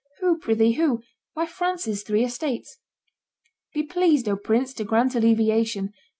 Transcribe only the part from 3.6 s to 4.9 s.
"Be pleased, O prince, to